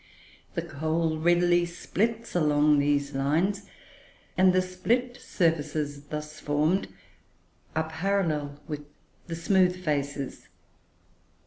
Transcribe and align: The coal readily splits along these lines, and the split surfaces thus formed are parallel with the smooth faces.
The 0.55 0.63
coal 0.63 1.19
readily 1.19 1.63
splits 1.67 2.33
along 2.33 2.79
these 2.79 3.13
lines, 3.13 3.69
and 4.35 4.51
the 4.51 4.59
split 4.63 5.17
surfaces 5.17 6.05
thus 6.05 6.39
formed 6.39 6.87
are 7.75 7.87
parallel 7.87 8.59
with 8.67 8.83
the 9.27 9.35
smooth 9.35 9.75
faces. 9.85 10.47